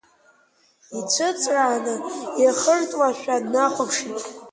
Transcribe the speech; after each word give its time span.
Ицәыҵрааны 0.99 1.95
ихыртлашәа 2.45 3.35
днахәаԥшит. 3.43 4.17